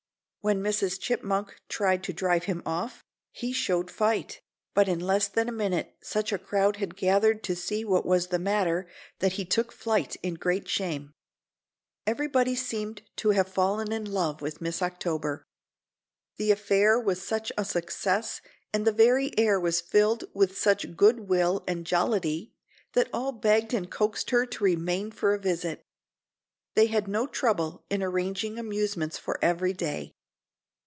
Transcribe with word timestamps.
When 0.43 0.63
Mrs. 0.63 0.99
Chipmunk 0.99 1.53
tried 1.69 2.03
to 2.05 2.13
drive 2.13 2.45
him 2.45 2.63
off, 2.65 3.03
he 3.31 3.53
showed 3.53 3.91
fight, 3.91 4.41
but 4.73 4.89
in 4.89 4.99
less 4.99 5.27
than 5.27 5.47
a 5.47 5.51
minute 5.51 5.95
such 6.01 6.33
a 6.33 6.39
crowd 6.39 6.77
had 6.77 6.95
gathered 6.95 7.43
to 7.43 7.55
see 7.55 7.85
what 7.85 8.07
was 8.07 8.29
the 8.29 8.39
matter 8.39 8.89
that 9.19 9.33
he 9.33 9.45
took 9.45 9.71
flight 9.71 10.15
in 10.23 10.33
great 10.33 10.67
shame. 10.67 11.11
Everybody 12.07 12.55
seemed 12.55 13.03
to 13.17 13.29
have 13.29 13.49
fallen 13.53 13.91
in 13.91 14.11
love 14.11 14.41
with 14.41 14.61
Miss 14.61 14.81
October. 14.81 15.43
The 16.37 16.49
affair 16.49 16.99
was 16.99 17.21
such 17.21 17.51
a 17.55 17.63
success 17.63 18.41
and 18.73 18.83
the 18.87 18.91
very 18.91 19.37
air 19.37 19.59
was 19.59 19.79
filled 19.79 20.23
with 20.33 20.57
such 20.57 20.97
good 20.97 21.29
will 21.29 21.63
and 21.67 21.85
jollity, 21.85 22.51
that 22.93 23.11
all 23.13 23.31
begged 23.31 23.75
and 23.75 23.91
coaxed 23.91 24.31
her 24.31 24.47
to 24.47 24.63
remain 24.63 25.11
for 25.11 25.35
a 25.35 25.39
visit. 25.39 25.83
They 26.73 26.87
had 26.87 27.07
no 27.07 27.27
trouble 27.27 27.85
in 27.91 28.01
arranging 28.01 28.57
amusements 28.57 29.19
for 29.19 29.37
every 29.43 29.73
day. 29.73 30.15